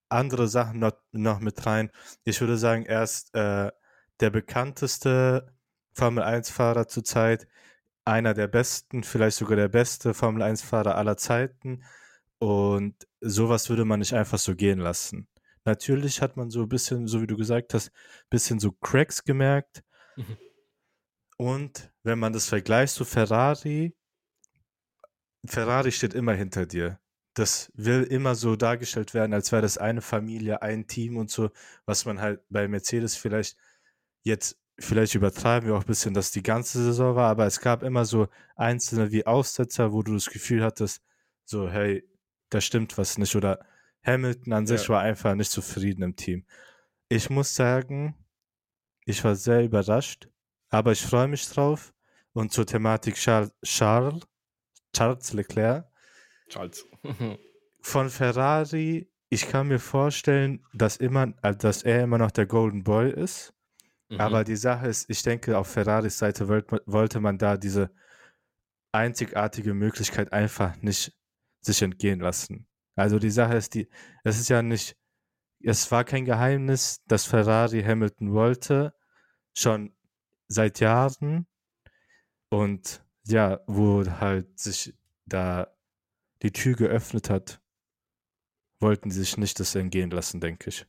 andere 0.08 0.48
Sachen 0.48 0.80
noch, 0.80 0.94
noch 1.12 1.42
mit 1.42 1.66
rein. 1.66 1.92
Ich 2.24 2.40
würde 2.40 2.58
sagen, 2.58 2.86
er 2.86 3.04
ist 3.04 3.36
äh, 3.36 3.72
der 4.22 4.30
bekannteste 4.30 5.54
Formel-1-Fahrer 5.96 6.88
zurzeit, 6.88 7.48
einer 8.06 8.34
der 8.34 8.48
besten, 8.48 9.04
vielleicht 9.04 9.38
sogar 9.38 9.58
der 9.58 9.70
beste 9.70 10.14
Formel-1-Fahrer 10.14 10.96
aller 10.96 11.18
Zeiten. 11.18 11.84
Und 12.38 12.96
sowas 13.22 13.70
würde 13.70 13.86
man 13.86 14.00
nicht 14.00 14.14
einfach 14.14 14.38
so 14.38 14.56
gehen 14.56 14.80
lassen. 14.80 15.28
Natürlich 15.64 16.22
hat 16.22 16.38
man 16.38 16.52
so 16.52 16.64
ein 16.64 16.70
bisschen, 16.70 17.08
so 17.08 17.22
wie 17.22 17.28
du 17.28 17.38
gesagt 17.38 17.74
hast, 17.74 17.88
ein 17.90 18.30
bisschen 18.30 18.60
so 18.60 18.72
Cracks 18.72 19.24
gemerkt. 19.24 19.84
Mhm. 20.16 20.38
Und 21.38 21.92
wenn 22.04 22.20
man 22.20 22.34
das 22.34 22.48
vergleicht 22.48 22.94
zu 22.94 23.04
Ferrari, 23.04 23.96
Ferrari 25.46 25.92
steht 25.92 26.14
immer 26.14 26.34
hinter 26.34 26.66
dir. 26.66 27.00
Das 27.34 27.72
will 27.74 28.04
immer 28.04 28.36
so 28.36 28.56
dargestellt 28.56 29.14
werden, 29.14 29.34
als 29.34 29.52
wäre 29.52 29.62
das 29.62 29.78
eine 29.78 30.02
Familie, 30.02 30.62
ein 30.62 30.88
Team 30.88 31.18
und 31.18 31.30
so, 31.30 31.50
was 31.86 32.06
man 32.06 32.22
halt 32.22 32.42
bei 32.50 32.68
Mercedes 32.68 33.16
vielleicht 33.16 33.58
jetzt 34.24 34.58
vielleicht 34.80 35.16
übertreiben 35.16 35.70
wir 35.70 35.76
auch 35.76 35.82
ein 35.82 35.88
bisschen, 35.88 36.14
dass 36.14 36.32
die 36.32 36.44
ganze 36.44 36.84
Saison 36.84 37.16
war, 37.16 37.30
aber 37.30 37.46
es 37.46 37.60
gab 37.62 37.84
immer 37.84 38.06
so 38.06 38.28
einzelne 38.56 39.12
wie 39.12 39.26
Aussetzer, 39.26 39.94
wo 39.94 40.04
du 40.04 40.14
das 40.14 40.28
Gefühl 40.28 40.64
hattest, 40.64 41.02
so, 41.46 41.70
hey, 41.70 42.04
da 42.50 42.62
stimmt 42.62 42.98
was 42.98 43.18
nicht. 43.18 43.36
Oder 43.36 43.66
Hamilton 44.04 44.54
an 44.54 44.68
sich 44.68 44.88
war 44.90 45.02
einfach 45.02 45.36
nicht 45.36 45.52
zufrieden 45.52 46.04
im 46.04 46.16
Team. 46.16 46.46
Ich 47.10 47.30
muss 47.30 47.56
sagen, 47.56 48.16
ich 49.06 49.24
war 49.24 49.36
sehr 49.36 49.64
überrascht, 49.64 50.28
aber 50.70 50.92
ich 50.92 51.02
freue 51.02 51.28
mich 51.28 51.48
drauf. 51.48 51.94
Und 52.34 52.52
zur 52.52 52.66
Thematik 52.66 53.16
Charles, 53.16 53.54
Charles, 53.64 54.24
Charles 54.94 55.34
Leclerc. 55.34 55.88
Charles. 56.50 56.86
von 57.82 58.10
Ferrari, 58.10 59.10
ich 59.30 59.48
kann 59.48 59.68
mir 59.68 59.80
vorstellen, 59.80 60.66
dass, 60.74 60.98
immer, 60.98 61.28
dass 61.28 61.84
er 61.84 62.04
immer 62.04 62.18
noch 62.18 62.32
der 62.32 62.48
Golden 62.48 62.84
Boy 62.84 63.12
ist. 63.12 63.54
Mhm. 64.10 64.20
Aber 64.20 64.44
die 64.44 64.56
Sache 64.56 64.88
ist, 64.88 65.10
ich 65.10 65.22
denke, 65.24 65.58
auf 65.58 65.68
Ferraris 65.68 66.18
Seite 66.18 66.48
wollte 66.48 67.20
man 67.20 67.38
da 67.38 67.58
diese 67.58 67.92
einzigartige 68.92 69.74
Möglichkeit 69.74 70.32
einfach 70.32 70.76
nicht 70.82 71.14
sich 71.62 71.82
entgehen 71.82 72.20
lassen. 72.20 72.68
Also 72.96 73.20
die 73.20 73.32
Sache 73.32 73.56
ist, 73.56 73.74
die, 73.74 73.90
es 74.24 74.40
ist 74.40 74.50
ja 74.50 74.62
nicht, 74.62 74.96
es 75.62 75.92
war 75.92 76.04
kein 76.04 76.26
Geheimnis, 76.26 77.04
dass 77.08 77.26
Ferrari 77.26 77.84
Hamilton 77.84 78.34
wollte, 78.34 78.94
schon 79.54 79.96
seit 80.48 80.80
Jahren. 80.80 81.48
Und 82.50 83.04
ja, 83.28 83.60
wo 83.68 84.06
halt 84.06 84.60
sich 84.60 84.94
da 85.26 85.76
die 86.44 86.52
Tür 86.52 86.76
geöffnet 86.76 87.30
hat, 87.30 87.60
wollten 88.80 89.10
sie 89.10 89.22
sich 89.22 89.38
nicht 89.38 89.60
das 89.60 89.74
entgehen 89.76 90.12
lassen, 90.12 90.40
denke 90.40 90.70
ich. 90.70 90.86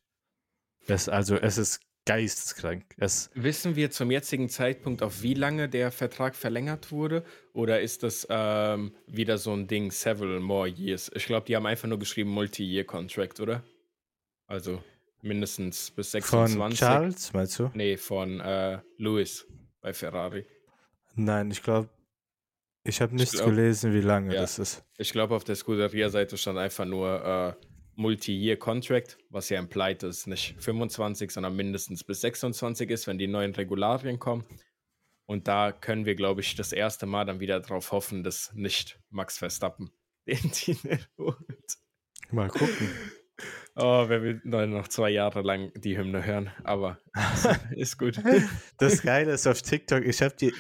Es, 0.87 1.09
also 1.09 1.37
es 1.37 1.59
ist 1.59 1.81
geisteskrank. 2.07 2.85
Es 2.97 3.31
Wissen 3.35 3.77
wir 3.77 3.91
zum 3.91 4.11
jetzigen 4.11 4.49
Zeitpunkt, 4.49 5.03
auf 5.03 5.23
wie 5.23 5.35
lange 5.35 5.69
der 5.69 5.91
Vertrag 5.91 6.35
verlängert 6.35 6.91
wurde? 6.91 7.25
Oder 7.53 7.81
ist 7.81 8.03
das 8.03 8.27
ähm, 8.31 8.93
wieder 9.07 9.37
so 9.37 9.53
ein 9.53 9.67
Ding, 9.67 9.91
several 9.91 10.41
more 10.41 10.69
years? 10.69 11.11
Ich 11.15 11.27
glaube, 11.27 11.47
die 11.47 11.57
haben 11.57 11.67
einfach 11.67 11.89
nur 11.89 11.99
geschrieben 11.99 12.31
Multi-Year-Contract, 12.31 13.41
oder? 13.41 13.63
Also 14.47 14.83
mindestens 15.21 15.91
bis 15.91 16.13
26. 16.13 16.57
Von 16.57 16.73
Charles, 16.73 17.33
meinst 17.33 17.59
du? 17.59 17.71
Nee, 17.75 17.97
von 17.97 18.41
äh, 18.41 18.79
Lewis 18.97 19.47
bei 19.81 19.93
Ferrari. 19.93 20.47
Nein, 21.17 21.51
ich 21.51 21.63
glaube, 21.63 21.89
ich 22.85 23.01
habe 23.01 23.17
nichts 23.17 23.33
glaub, 23.33 23.49
gelesen, 23.49 23.93
wie 23.93 24.01
lange 24.01 24.33
ja, 24.33 24.43
das 24.43 24.61
ist. 24.61 24.85
Ich 24.97 25.11
glaube, 25.11 25.35
auf 25.35 25.43
der 25.43 25.57
Scuderia-Seite 25.57 26.37
stand 26.37 26.59
einfach 26.59 26.85
nur 26.85 27.57
äh, 27.61 27.67
Multi-Year-Contract, 27.97 29.19
was 29.31 29.49
ja 29.49 29.59
implied, 29.59 30.03
dass 30.03 30.19
es 30.19 30.27
nicht 30.27 30.55
25, 30.59 31.31
sondern 31.31 31.57
mindestens 31.57 32.05
bis 32.05 32.21
26 32.21 32.91
ist, 32.91 33.07
wenn 33.07 33.19
die 33.19 33.27
neuen 33.27 33.55
Regularien 33.55 34.19
kommen. 34.19 34.45
Und 35.27 35.49
da 35.49 35.73
können 35.73 36.07
wir, 36.07 36.15
glaube 36.15 36.41
ich, 36.41 36.55
das 36.55 36.73
erste 36.73 37.07
Mal 37.07 37.25
dann 37.25 37.41
wieder 37.41 37.59
darauf 37.61 37.91
hoffen, 37.93 38.23
dass 38.23 38.53
nicht 38.55 39.01
Max 39.11 39.39
Verstappen 39.39 39.91
den 40.27 40.53
Titel 40.53 40.99
holt. 41.19 41.79
Mal 42.31 42.49
gucken. 42.49 42.91
Oh, 43.75 44.09
wer 44.09 44.23
will 44.23 44.41
noch 44.45 44.89
zwei 44.89 45.11
Jahre 45.11 45.43
lang 45.43 45.71
die 45.75 45.99
Hymne 45.99 46.25
hören, 46.25 46.51
aber 46.65 46.99
ist 47.77 47.99
gut. 47.99 48.19
Das 48.79 49.03
Geile 49.03 49.33
ist 49.33 49.47
auf 49.47 49.61
TikTok, 49.61 50.03
ich 50.05 50.23
habe 50.23 50.35
die, 50.35 50.55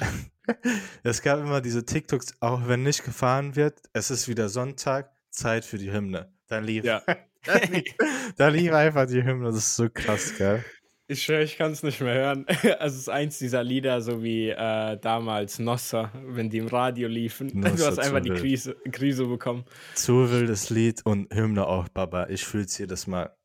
es 1.02 1.22
gab 1.22 1.40
immer 1.40 1.62
diese 1.62 1.86
TikToks, 1.86 2.42
auch 2.42 2.68
wenn 2.68 2.82
nicht 2.82 3.04
gefahren 3.04 3.56
wird, 3.56 3.80
es 3.94 4.10
ist 4.10 4.28
wieder 4.28 4.50
Sonntag, 4.50 5.16
Zeit 5.30 5.64
für 5.64 5.78
die 5.78 5.92
Hymne. 5.92 6.35
Dann 6.48 6.64
lief, 6.64 6.84
ja. 6.84 7.02
da 8.36 8.48
lief 8.48 8.72
einfach 8.72 9.06
die 9.06 9.22
Hymne, 9.22 9.46
das 9.46 9.56
ist 9.56 9.76
so 9.76 9.88
krass, 9.92 10.34
gell? 10.36 10.64
Ich 11.08 11.22
schwöre, 11.22 11.44
ich 11.44 11.56
kann 11.56 11.70
es 11.70 11.84
nicht 11.84 12.00
mehr 12.00 12.14
hören. 12.14 12.46
Also 12.80 12.96
es 12.96 13.02
ist 13.02 13.08
eins 13.08 13.38
dieser 13.38 13.62
Lieder, 13.62 14.00
so 14.00 14.24
wie 14.24 14.48
äh, 14.50 14.98
damals 14.98 15.60
Nossa, 15.60 16.10
wenn 16.26 16.50
die 16.50 16.58
im 16.58 16.66
Radio 16.66 17.06
liefen. 17.06 17.50
Nossa, 17.54 17.76
du 17.76 17.86
hast 17.86 17.98
einfach 18.00 18.20
die 18.20 18.30
Krise, 18.30 18.76
Krise 18.90 19.26
bekommen. 19.26 19.64
Zu 19.94 20.30
wildes 20.30 20.70
Lied 20.70 21.02
und 21.04 21.32
Hymne 21.32 21.66
auch, 21.66 21.88
Baba. 21.88 22.26
Ich 22.28 22.44
fühle 22.44 22.64
es 22.64 22.76
jedes 22.76 23.06
Mal. 23.06 23.36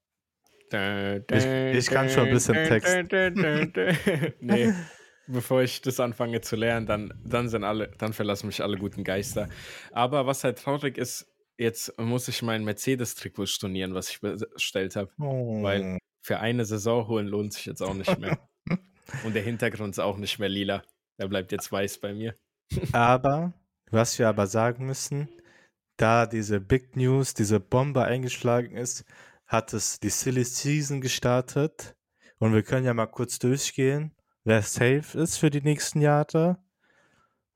Ich, 0.71 1.45
ich 1.45 1.87
kann 1.87 2.09
schon 2.09 2.27
ein 2.27 2.33
bisschen 2.33 2.55
Text. 2.55 2.97
nee, 4.39 4.73
bevor 5.27 5.61
ich 5.61 5.81
das 5.81 5.99
anfange 5.99 6.41
zu 6.41 6.55
lernen, 6.55 6.85
dann, 6.87 7.13
dann 7.25 7.49
sind 7.49 7.63
alle, 7.63 7.91
dann 7.97 8.13
verlassen 8.13 8.47
mich 8.47 8.63
alle 8.63 8.77
guten 8.77 9.03
Geister. 9.03 9.49
Aber 9.91 10.25
was 10.25 10.43
halt 10.43 10.59
traurig 10.59 10.97
ist, 10.97 11.30
jetzt 11.61 11.97
muss 11.99 12.27
ich 12.27 12.41
mein 12.41 12.63
Mercedes-Trikot 12.63 13.45
stornieren, 13.45 13.93
was 13.93 14.09
ich 14.09 14.19
bestellt 14.19 14.95
habe. 14.95 15.11
Oh. 15.19 15.61
Weil 15.61 15.99
für 16.23 16.39
eine 16.39 16.65
Saison 16.65 17.07
holen 17.07 17.27
lohnt 17.27 17.53
sich 17.53 17.65
jetzt 17.65 17.81
auch 17.81 17.93
nicht 17.93 18.19
mehr. 18.19 18.39
Und 19.23 19.35
der 19.35 19.43
Hintergrund 19.43 19.93
ist 19.93 19.99
auch 19.99 20.17
nicht 20.17 20.39
mehr 20.39 20.49
lila. 20.49 20.83
Der 21.19 21.27
bleibt 21.27 21.51
jetzt 21.51 21.71
weiß 21.71 21.99
bei 21.99 22.13
mir. 22.13 22.35
aber, 22.93 23.53
was 23.91 24.17
wir 24.17 24.27
aber 24.27 24.47
sagen 24.47 24.85
müssen, 24.85 25.29
da 25.97 26.25
diese 26.25 26.59
Big 26.59 26.95
News, 26.95 27.33
diese 27.33 27.59
Bombe 27.59 28.03
eingeschlagen 28.03 28.75
ist, 28.75 29.05
hat 29.45 29.73
es 29.73 29.99
die 29.99 30.09
Silly 30.09 30.45
Season 30.45 31.01
gestartet. 31.01 31.95
Und 32.39 32.53
wir 32.53 32.63
können 32.63 32.85
ja 32.85 32.93
mal 32.93 33.07
kurz 33.07 33.37
durchgehen, 33.37 34.15
wer 34.43 34.63
safe 34.63 35.19
ist 35.19 35.37
für 35.37 35.51
die 35.51 35.61
nächsten 35.61 36.01
Jahre. 36.01 36.57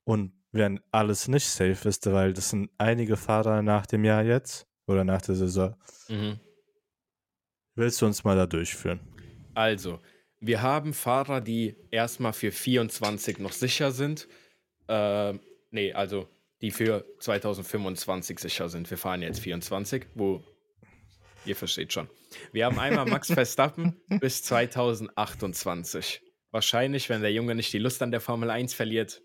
Und 0.04 0.34
wenn 0.56 0.80
alles 0.92 1.28
nicht 1.28 1.46
safe 1.46 1.90
ist, 1.90 2.06
weil 2.06 2.34
das 2.34 2.50
sind 2.50 2.70
einige 2.78 3.18
Fahrer 3.18 3.62
nach 3.62 3.86
dem 3.86 4.06
Jahr 4.06 4.24
jetzt 4.24 4.66
oder 4.88 5.04
nach 5.04 5.22
der 5.22 5.36
Saison. 5.36 5.76
Mhm. 6.08 6.40
Willst 7.76 8.02
du 8.02 8.06
uns 8.06 8.24
mal 8.24 8.38
da 8.38 8.46
durchführen? 8.46 9.02
Also, 9.54 10.00
wir 10.40 10.62
haben 10.62 10.94
Fahrer, 10.94 11.42
die 11.42 11.76
erstmal 11.92 12.32
für 12.32 12.52
24 12.52 13.40
noch 13.40 13.52
sicher 13.52 13.92
sind. 13.92 14.30
Äh, 14.88 15.34
nee, 15.72 15.92
also 15.92 16.30
die 16.62 16.72
für 16.72 17.06
2025 17.20 18.40
sicher 18.40 18.70
sind. 18.70 18.90
Wir 18.90 18.98
fahren 18.98 19.22
jetzt 19.22 19.42
24, 19.42 20.08
wo 20.16 20.42
ihr 21.46 21.56
versteht 21.58 21.92
schon. 21.92 22.08
Wir 22.54 22.66
haben 22.66 22.80
einmal 22.80 23.06
Max 23.06 23.28
Verstappen 23.34 24.02
bis 24.22 24.42
2028. 24.44 26.22
Wahrscheinlich, 26.52 27.10
wenn 27.10 27.22
der 27.22 27.34
Junge 27.34 27.56
nicht 27.56 27.74
die 27.74 27.80
Lust 27.80 28.02
an 28.02 28.12
der 28.12 28.22
Formel 28.22 28.50
1 28.50 28.74
verliert, 28.74 29.22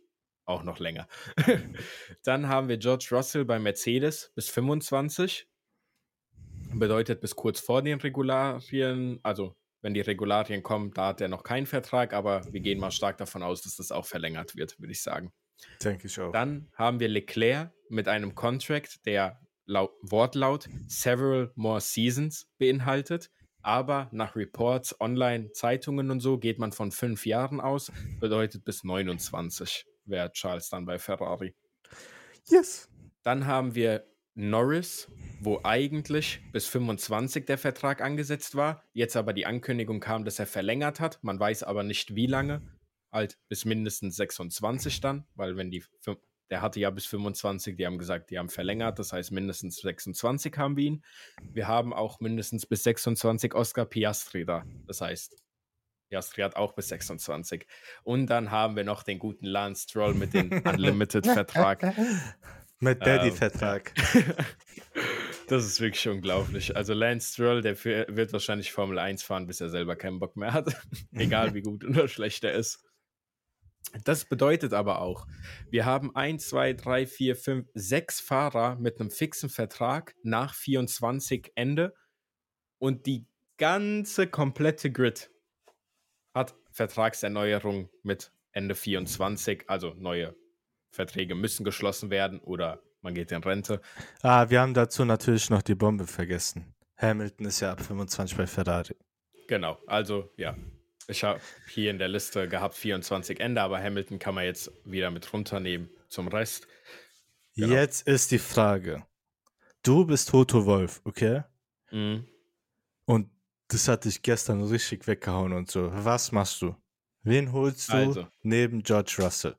auch 0.51 0.63
noch 0.63 0.79
länger. 0.79 1.07
Dann 2.25 2.49
haben 2.49 2.69
wir 2.69 2.77
George 2.77 3.09
Russell 3.13 3.45
bei 3.45 3.59
Mercedes 3.59 4.33
bis 4.35 4.49
25. 4.49 5.49
Bedeutet 6.75 7.21
bis 7.21 7.35
kurz 7.35 7.61
vor 7.61 7.83
den 7.83 8.01
Regularien, 8.01 9.19
also 9.23 9.57
wenn 9.83 9.95
die 9.95 10.01
Regularien 10.01 10.63
kommen, 10.63 10.93
da 10.93 11.09
hat 11.09 11.21
er 11.21 11.29
noch 11.29 11.43
keinen 11.43 11.67
Vertrag, 11.67 12.13
aber 12.13 12.43
wir 12.53 12.61
gehen 12.61 12.79
mal 12.79 12.91
stark 12.91 13.19
davon 13.19 13.43
aus, 13.43 13.63
dass 13.63 13.77
das 13.77 13.93
auch 13.93 14.05
verlängert 14.05 14.57
wird, 14.57 14.79
würde 14.79 14.93
ich 14.93 15.03
sagen. 15.03 15.33
Denke 15.83 16.07
ich 16.07 16.21
auch. 16.21 16.33
Dann 16.33 16.69
haben 16.75 17.01
wir 17.01 17.09
Leclerc 17.09 17.73
mit 17.89 18.09
einem 18.09 18.35
Contract, 18.35 19.05
der 19.07 19.41
laut, 19.67 19.93
Wortlaut 20.03 20.69
several 20.87 21.53
more 21.55 21.81
seasons 21.81 22.49
beinhaltet. 22.59 23.31
Aber 23.63 24.09
nach 24.13 24.37
Reports, 24.37 24.99
Online, 25.01 25.53
Zeitungen 25.53 26.11
und 26.11 26.21
so 26.21 26.39
geht 26.39 26.59
man 26.59 26.73
von 26.73 26.93
fünf 26.93 27.27
Jahren 27.27 27.61
aus. 27.61 27.93
Bedeutet 28.19 28.65
bis 28.65 28.85
29 28.85 29.85
wäre 30.11 30.33
Charles 30.33 30.69
dann 30.69 30.85
bei 30.85 30.99
Ferrari. 30.99 31.55
Yes. 32.49 32.89
Dann 33.23 33.47
haben 33.47 33.75
wir 33.75 34.07
Norris, 34.35 35.09
wo 35.41 35.61
eigentlich 35.65 36.41
bis 36.53 36.67
25 36.67 37.47
der 37.47 37.59
Vertrag 37.59 38.01
angesetzt 38.01 38.55
war. 38.55 38.83
Jetzt 38.93 39.17
aber 39.17 39.33
die 39.33 39.47
Ankündigung 39.47 40.01
kam, 40.01 40.25
dass 40.25 40.39
er 40.39 40.47
verlängert 40.47 41.01
hat. 41.01 41.19
Man 41.23 41.39
weiß 41.39 41.63
aber 41.63 41.83
nicht 41.83 42.15
wie 42.15 42.27
lange. 42.27 42.63
Halt 43.13 43.39
bis 43.49 43.65
mindestens 43.65 44.17
26 44.17 45.01
dann, 45.01 45.27
weil 45.35 45.57
wenn 45.57 45.71
die 45.71 45.85
der 46.51 46.63
hatte 46.63 46.81
ja 46.81 46.91
bis 46.91 47.07
25, 47.07 47.77
die 47.77 47.87
haben 47.87 47.99
gesagt, 47.99 48.31
die 48.31 48.39
haben 48.39 48.49
verlängert, 48.49 48.99
das 48.99 49.13
heißt 49.13 49.31
mindestens 49.31 49.77
26 49.77 50.57
haben 50.59 50.77
wir 50.77 50.85
ihn. 50.85 51.05
Wir 51.43 51.69
haben 51.69 51.93
auch 51.93 52.21
mindestens 52.21 52.67
bis 52.67 52.83
26 52.83 53.55
Oscar 53.55 53.87
Piastri 53.87 54.45
da, 54.45 54.65
das 54.87 55.01
heißt, 55.01 55.37
Piastri 56.11 56.43
hat 56.43 56.57
auch 56.57 56.73
bis 56.73 56.89
26. 56.89 57.67
Und 58.03 58.27
dann 58.27 58.51
haben 58.51 58.77
wir 58.77 58.85
noch 58.85 59.05
den 59.05 59.19
guten 59.19 59.47
Lance 59.47 59.85
Stroll 59.85 60.15
mit 60.15 60.35
dem 60.35 60.51
Unlimited-Vertrag. 60.51 61.95
mit 62.81 63.07
Daddy-Vertrag. 63.07 63.93
Ähm, 64.15 64.35
das 65.49 65.65
ist 65.65 65.81
wirklich 65.81 66.07
unglaublich. 66.09 66.77
Also 66.77 66.95
Lance 66.95 67.33
Stroll, 67.33 67.63
der 67.63 67.83
wird 67.85 68.33
wahrscheinlich 68.33 68.73
Formel 68.73 68.99
1 68.99 69.23
fahren, 69.23 69.47
bis 69.47 69.61
er 69.61 69.71
selber 69.71 69.95
keinen 69.95 70.19
Bock 70.19 70.37
mehr 70.37 70.53
hat. 70.53 70.75
Egal 71.13 71.55
wie 71.55 71.63
gut 71.63 71.85
oder 71.85 72.09
schlecht 72.09 72.43
er 72.43 72.55
ist. 72.55 72.85
Das 74.05 74.25
bedeutet 74.25 74.73
aber 74.73 75.01
auch, 75.01 75.27
wir 75.71 75.85
haben 75.85 76.15
1, 76.15 76.49
2, 76.49 76.75
3, 76.75 77.07
4, 77.07 77.37
5, 77.37 77.69
6 77.75 78.21
Fahrer 78.21 78.77
mit 78.77 79.01
einem 79.01 79.11
fixen 79.11 79.49
Vertrag 79.49 80.15
nach 80.23 80.55
24 80.55 81.53
Ende 81.55 81.95
und 82.79 83.07
die 83.07 83.27
ganze 83.59 84.27
komplette 84.27 84.93
Grid 84.93 85.31
hat 86.35 86.55
Vertragserneuerung 86.71 87.89
mit 88.03 88.33
Ende 88.53 88.75
24, 88.75 89.65
also 89.69 89.95
neue 89.95 90.35
Verträge 90.91 91.35
müssen 91.35 91.65
geschlossen 91.65 92.11
werden 92.11 92.41
oder 92.41 92.83
man 93.03 93.15
geht 93.15 93.33
in 93.33 93.43
Rente. 93.43 93.81
Ah, 94.23 94.51
wir 94.51 94.61
haben 94.61 94.75
dazu 94.75 95.05
natürlich 95.05 95.51
noch 95.51 95.63
die 95.63 95.75
Bombe 95.75 96.07
vergessen. 96.07 96.75
Hamilton 96.97 97.47
ist 97.47 97.61
ja 97.61 97.73
ab 97.73 97.81
25 97.81 98.37
bei 98.37 98.47
Ferrari. 98.47 98.97
Genau, 99.49 99.79
also 99.87 100.31
ja, 100.37 100.57
ich 101.09 101.25
habe 101.25 101.41
hier 101.69 101.91
in 101.91 101.99
der 101.99 102.09
Liste 102.09 102.49
gehabt 102.49 102.75
24 102.75 103.41
Ende, 103.41 103.63
aber 103.63 103.83
Hamilton 103.83 104.19
kann 104.19 104.35
man 104.35 104.45
jetzt 104.45 104.71
wieder 104.85 105.11
mit 105.11 105.33
runternehmen 105.33 105.91
zum 106.09 106.29
Rest. 106.29 106.69
Genau. 107.57 107.75
Jetzt 107.75 108.07
ist 108.07 108.31
die 108.31 108.39
Frage. 108.39 109.05
Du 109.83 110.05
bist 110.05 110.29
Toto 110.29 110.67
Wolf, 110.67 111.01
okay? 111.05 111.43
Mhm. 111.91 112.27
Das 113.71 113.87
hat 113.87 114.05
dich 114.05 114.21
gestern 114.23 114.63
richtig 114.63 115.07
weggehauen 115.07 115.53
und 115.53 115.71
so. 115.71 115.91
Was 115.93 116.33
machst 116.33 116.61
du? 116.61 116.75
Wen 117.23 117.53
holst 117.53 117.89
du 117.89 117.93
also, 117.93 118.27
neben 118.43 118.83
George 118.83 119.17
Russell? 119.21 119.57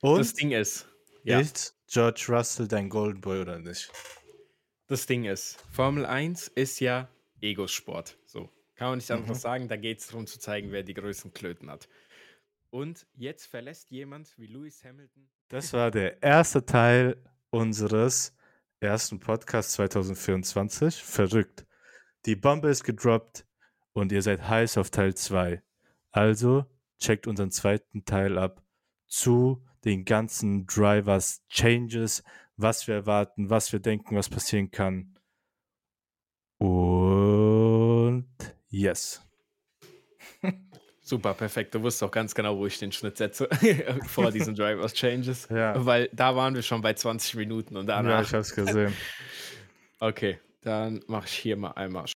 Und 0.00 0.20
das 0.20 0.34
Ding 0.34 0.52
ist, 0.52 0.86
ja. 1.24 1.40
ist 1.40 1.76
George 1.88 2.26
Russell 2.28 2.68
dein 2.68 2.88
Golden 2.88 3.20
Boy 3.20 3.40
oder 3.40 3.58
nicht? 3.58 3.90
Das 4.86 5.06
Ding 5.06 5.24
ist, 5.24 5.58
Formel 5.72 6.06
1 6.06 6.48
ist 6.48 6.78
ja 6.78 7.08
Ego-Sport. 7.40 8.16
So. 8.26 8.48
Kann 8.76 8.90
man 8.90 8.98
nicht 8.98 9.10
mhm. 9.10 9.16
anders 9.16 9.40
sagen, 9.40 9.66
da 9.66 9.76
geht 9.76 9.98
es 9.98 10.06
darum 10.06 10.28
zu 10.28 10.38
zeigen, 10.38 10.70
wer 10.70 10.84
die 10.84 10.94
größten 10.94 11.32
Klöten 11.32 11.68
hat. 11.68 11.88
Und 12.70 13.06
jetzt 13.14 13.46
verlässt 13.46 13.90
jemand 13.90 14.32
wie 14.38 14.46
Lewis 14.46 14.84
Hamilton. 14.84 15.28
Das 15.48 15.72
war 15.72 15.90
der 15.90 16.22
erste 16.22 16.64
Teil 16.64 17.16
unseres 17.50 18.36
ersten 18.78 19.18
Podcasts 19.18 19.72
2024. 19.72 21.02
Verrückt. 21.02 21.66
Die 22.26 22.36
Bombe 22.36 22.68
ist 22.68 22.84
gedroppt 22.84 23.46
und 23.92 24.12
ihr 24.12 24.22
seid 24.22 24.48
heiß 24.48 24.78
auf 24.78 24.90
Teil 24.90 25.14
2. 25.14 25.62
Also 26.10 26.66
checkt 26.98 27.26
unseren 27.26 27.50
zweiten 27.50 28.04
Teil 28.04 28.38
ab 28.38 28.62
zu 29.06 29.64
den 29.84 30.04
ganzen 30.04 30.66
Drivers 30.66 31.42
Changes, 31.48 32.22
was 32.56 32.86
wir 32.86 32.94
erwarten, 32.94 33.50
was 33.50 33.72
wir 33.72 33.80
denken, 33.80 34.16
was 34.16 34.28
passieren 34.28 34.70
kann. 34.70 35.18
Und 36.58 38.28
Yes. 38.72 39.20
Super, 41.02 41.34
perfekt. 41.34 41.74
Du 41.74 41.82
wusstest 41.82 42.04
auch 42.04 42.10
ganz 42.10 42.34
genau, 42.34 42.56
wo 42.56 42.66
ich 42.66 42.78
den 42.78 42.90
Schnitt 42.90 43.18
setze 43.18 43.48
vor 44.06 44.30
diesen 44.30 44.54
Drivers 44.56 44.94
Changes. 44.94 45.46
Ja. 45.50 45.84
Weil 45.84 46.08
da 46.12 46.34
waren 46.34 46.54
wir 46.54 46.62
schon 46.62 46.80
bei 46.80 46.94
20 46.94 47.34
Minuten 47.34 47.76
und 47.76 47.86
danach. 47.86 48.10
Ja, 48.10 48.22
ich 48.22 48.32
hab's 48.32 48.54
gesehen. 48.54 48.94
okay, 50.00 50.38
dann 50.62 51.02
mache 51.06 51.26
ich 51.26 51.34
hier 51.34 51.56
mal 51.56 51.72
einmal 51.72 52.06